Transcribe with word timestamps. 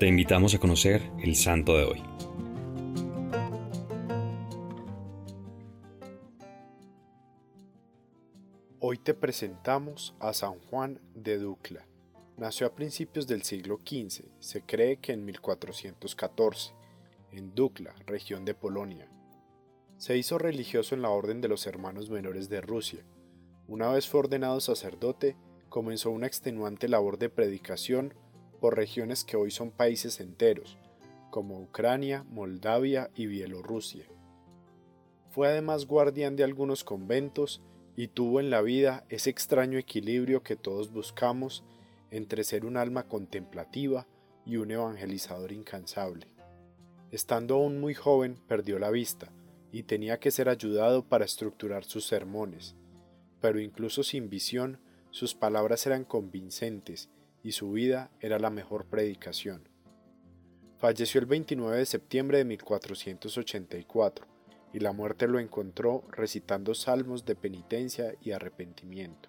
Te 0.00 0.06
invitamos 0.06 0.54
a 0.54 0.58
conocer 0.58 1.02
el 1.22 1.36
santo 1.36 1.76
de 1.76 1.84
hoy. 1.84 2.02
Hoy 8.78 8.96
te 8.96 9.12
presentamos 9.12 10.14
a 10.18 10.32
San 10.32 10.58
Juan 10.58 10.98
de 11.14 11.36
Ducla. 11.36 11.84
Nació 12.38 12.66
a 12.66 12.74
principios 12.74 13.26
del 13.26 13.42
siglo 13.42 13.78
XV, 13.86 14.24
se 14.38 14.62
cree 14.62 14.96
que 14.96 15.12
en 15.12 15.26
1414, 15.26 16.72
en 17.32 17.54
Dukla, 17.54 17.94
región 18.06 18.46
de 18.46 18.54
Polonia. 18.54 19.06
Se 19.98 20.16
hizo 20.16 20.38
religioso 20.38 20.94
en 20.94 21.02
la 21.02 21.10
Orden 21.10 21.42
de 21.42 21.48
los 21.48 21.66
Hermanos 21.66 22.08
Menores 22.08 22.48
de 22.48 22.62
Rusia. 22.62 23.04
Una 23.68 23.88
vez 23.88 24.08
fue 24.08 24.20
ordenado 24.20 24.60
sacerdote, 24.60 25.36
comenzó 25.68 26.10
una 26.10 26.26
extenuante 26.26 26.88
labor 26.88 27.18
de 27.18 27.28
predicación 27.28 28.14
por 28.60 28.76
regiones 28.76 29.24
que 29.24 29.36
hoy 29.36 29.50
son 29.50 29.70
países 29.70 30.20
enteros, 30.20 30.78
como 31.30 31.60
Ucrania, 31.60 32.24
Moldavia 32.30 33.10
y 33.14 33.26
Bielorrusia. 33.26 34.06
Fue 35.30 35.48
además 35.48 35.86
guardián 35.86 36.36
de 36.36 36.44
algunos 36.44 36.84
conventos 36.84 37.62
y 37.96 38.08
tuvo 38.08 38.40
en 38.40 38.50
la 38.50 38.62
vida 38.62 39.04
ese 39.08 39.30
extraño 39.30 39.78
equilibrio 39.78 40.42
que 40.42 40.56
todos 40.56 40.92
buscamos 40.92 41.64
entre 42.10 42.44
ser 42.44 42.64
un 42.64 42.76
alma 42.76 43.04
contemplativa 43.04 44.06
y 44.44 44.56
un 44.56 44.70
evangelizador 44.70 45.52
incansable. 45.52 46.26
Estando 47.10 47.56
aún 47.56 47.80
muy 47.80 47.94
joven 47.94 48.38
perdió 48.48 48.78
la 48.78 48.90
vista 48.90 49.32
y 49.72 49.84
tenía 49.84 50.18
que 50.18 50.30
ser 50.30 50.48
ayudado 50.48 51.04
para 51.04 51.24
estructurar 51.24 51.84
sus 51.84 52.06
sermones, 52.06 52.74
pero 53.40 53.60
incluso 53.60 54.02
sin 54.02 54.28
visión 54.28 54.80
sus 55.10 55.34
palabras 55.34 55.86
eran 55.86 56.04
convincentes 56.04 57.08
y 57.42 57.52
su 57.52 57.72
vida 57.72 58.10
era 58.20 58.38
la 58.38 58.50
mejor 58.50 58.86
predicación. 58.86 59.68
Falleció 60.78 61.20
el 61.20 61.26
29 61.26 61.76
de 61.76 61.86
septiembre 61.86 62.38
de 62.38 62.44
1484 62.44 64.26
y 64.72 64.78
la 64.80 64.92
muerte 64.92 65.28
lo 65.28 65.38
encontró 65.38 66.04
recitando 66.10 66.74
salmos 66.74 67.24
de 67.24 67.36
penitencia 67.36 68.14
y 68.22 68.32
arrepentimiento. 68.32 69.28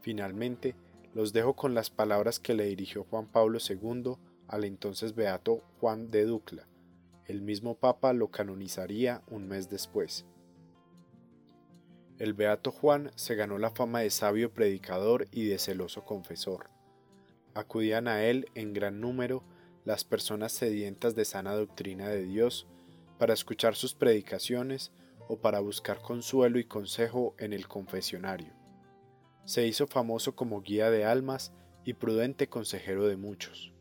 Finalmente, 0.00 0.74
los 1.14 1.32
dejo 1.32 1.54
con 1.54 1.74
las 1.74 1.90
palabras 1.90 2.40
que 2.40 2.54
le 2.54 2.66
dirigió 2.66 3.04
Juan 3.04 3.26
Pablo 3.26 3.58
II 3.60 4.16
al 4.48 4.64
entonces 4.64 5.14
beato 5.14 5.62
Juan 5.80 6.10
de 6.10 6.24
Ducla. 6.24 6.66
El 7.26 7.40
mismo 7.40 7.76
Papa 7.76 8.12
lo 8.12 8.30
canonizaría 8.30 9.22
un 9.28 9.46
mes 9.46 9.70
después. 9.70 10.26
El 12.18 12.34
beato 12.34 12.70
Juan 12.70 13.10
se 13.14 13.34
ganó 13.34 13.58
la 13.58 13.70
fama 13.70 14.00
de 14.00 14.10
sabio 14.10 14.52
predicador 14.52 15.26
y 15.30 15.46
de 15.46 15.58
celoso 15.58 16.04
confesor. 16.04 16.73
Acudían 17.54 18.08
a 18.08 18.24
él 18.24 18.48
en 18.54 18.72
gran 18.72 19.00
número 19.00 19.44
las 19.84 20.04
personas 20.04 20.52
sedientas 20.52 21.14
de 21.14 21.24
sana 21.24 21.54
doctrina 21.54 22.08
de 22.08 22.24
Dios 22.24 22.66
para 23.18 23.32
escuchar 23.32 23.76
sus 23.76 23.94
predicaciones 23.94 24.92
o 25.28 25.38
para 25.38 25.60
buscar 25.60 26.00
consuelo 26.02 26.58
y 26.58 26.64
consejo 26.64 27.34
en 27.38 27.52
el 27.52 27.68
confesionario. 27.68 28.52
Se 29.44 29.66
hizo 29.66 29.86
famoso 29.86 30.34
como 30.34 30.62
guía 30.62 30.90
de 30.90 31.04
almas 31.04 31.52
y 31.84 31.94
prudente 31.94 32.48
consejero 32.48 33.06
de 33.06 33.16
muchos. 33.16 33.72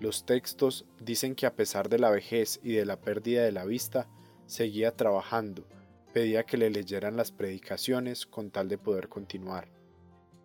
Los 0.00 0.26
textos 0.26 0.86
dicen 1.00 1.34
que 1.34 1.46
a 1.46 1.54
pesar 1.54 1.88
de 1.88 1.98
la 1.98 2.10
vejez 2.10 2.60
y 2.62 2.72
de 2.72 2.84
la 2.84 3.00
pérdida 3.00 3.44
de 3.44 3.52
la 3.52 3.64
vista, 3.64 4.08
seguía 4.46 4.96
trabajando, 4.96 5.66
pedía 6.12 6.44
que 6.44 6.56
le 6.56 6.70
leyeran 6.70 7.16
las 7.16 7.32
predicaciones 7.32 8.26
con 8.26 8.50
tal 8.50 8.68
de 8.68 8.78
poder 8.78 9.08
continuar. 9.08 9.68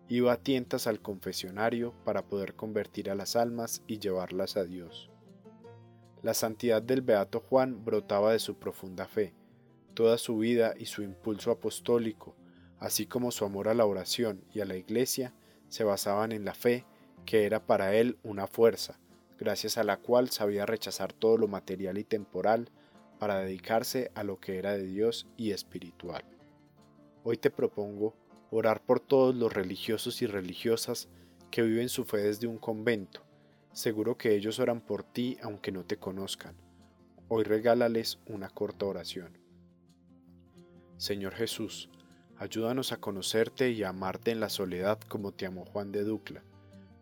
Iba 0.08 0.32
a 0.32 0.36
tientas 0.36 0.86
al 0.86 1.00
confesionario 1.00 1.94
para 2.04 2.26
poder 2.26 2.54
convertir 2.54 3.10
a 3.10 3.14
las 3.14 3.36
almas 3.36 3.82
y 3.86 3.98
llevarlas 3.98 4.56
a 4.56 4.64
Dios. 4.64 5.10
La 6.22 6.34
santidad 6.34 6.82
del 6.82 7.02
Beato 7.02 7.40
Juan 7.40 7.84
brotaba 7.84 8.32
de 8.32 8.38
su 8.38 8.56
profunda 8.56 9.06
fe. 9.06 9.34
Toda 9.94 10.18
su 10.18 10.38
vida 10.38 10.74
y 10.78 10.86
su 10.86 11.02
impulso 11.02 11.50
apostólico 11.50 12.36
así 12.82 13.06
como 13.06 13.30
su 13.30 13.44
amor 13.44 13.68
a 13.68 13.74
la 13.74 13.86
oración 13.86 14.42
y 14.52 14.60
a 14.60 14.64
la 14.64 14.74
iglesia, 14.74 15.32
se 15.68 15.84
basaban 15.84 16.32
en 16.32 16.44
la 16.44 16.52
fe, 16.52 16.84
que 17.24 17.46
era 17.46 17.64
para 17.64 17.94
él 17.94 18.18
una 18.24 18.48
fuerza, 18.48 18.98
gracias 19.38 19.78
a 19.78 19.84
la 19.84 19.98
cual 19.98 20.30
sabía 20.30 20.66
rechazar 20.66 21.12
todo 21.12 21.38
lo 21.38 21.46
material 21.46 21.96
y 21.96 22.02
temporal 22.02 22.70
para 23.20 23.38
dedicarse 23.38 24.10
a 24.16 24.24
lo 24.24 24.40
que 24.40 24.58
era 24.58 24.72
de 24.72 24.82
Dios 24.82 25.28
y 25.36 25.52
espiritual. 25.52 26.24
Hoy 27.22 27.36
te 27.36 27.52
propongo 27.52 28.16
orar 28.52 28.84
por 28.84 29.00
todos 29.00 29.34
los 29.34 29.52
religiosos 29.52 30.22
y 30.22 30.26
religiosas 30.26 31.08
que 31.50 31.62
viven 31.62 31.88
su 31.88 32.04
fe 32.04 32.18
desde 32.18 32.46
un 32.46 32.58
convento. 32.58 33.22
Seguro 33.72 34.16
que 34.16 34.36
ellos 34.36 34.60
oran 34.60 34.80
por 34.80 35.02
ti 35.02 35.38
aunque 35.42 35.72
no 35.72 35.84
te 35.84 35.96
conozcan. 35.96 36.54
Hoy 37.28 37.42
regálales 37.42 38.20
una 38.26 38.48
corta 38.48 38.86
oración. 38.86 39.36
Señor 40.98 41.34
Jesús, 41.34 41.88
Ayúdanos 42.42 42.90
a 42.90 42.96
conocerte 42.96 43.70
y 43.70 43.84
a 43.84 43.90
amarte 43.90 44.32
en 44.32 44.40
la 44.40 44.48
soledad 44.48 44.98
como 45.06 45.30
te 45.30 45.46
amó 45.46 45.64
Juan 45.64 45.92
de 45.92 46.02
Ducla, 46.02 46.42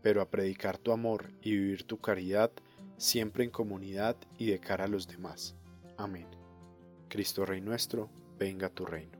pero 0.02 0.20
a 0.20 0.28
predicar 0.28 0.76
tu 0.76 0.92
amor 0.92 1.30
y 1.40 1.52
vivir 1.52 1.84
tu 1.84 1.98
caridad 1.98 2.50
siempre 2.98 3.44
en 3.44 3.50
comunidad 3.50 4.16
y 4.36 4.50
de 4.50 4.60
cara 4.60 4.84
a 4.84 4.88
los 4.88 5.08
demás. 5.08 5.56
Amén. 5.96 6.26
Cristo 7.08 7.46
Rey 7.46 7.62
nuestro, 7.62 8.10
venga 8.38 8.68
tu 8.68 8.84
reino. 8.84 9.19